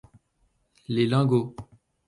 Les 0.87 1.05
Lingots. 1.05 1.55